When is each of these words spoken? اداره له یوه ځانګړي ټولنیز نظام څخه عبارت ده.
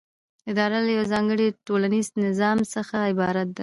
اداره 0.51 0.77
له 0.85 0.89
یوه 0.95 1.05
ځانګړي 1.13 1.47
ټولنیز 1.67 2.07
نظام 2.25 2.57
څخه 2.75 2.95
عبارت 3.11 3.47
ده. 3.55 3.59